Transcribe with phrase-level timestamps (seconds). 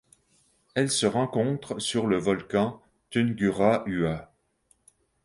[0.73, 4.33] Elle se rencontre sur le volcan Tungurahua.